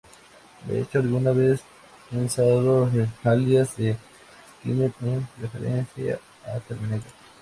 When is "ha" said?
2.11-2.17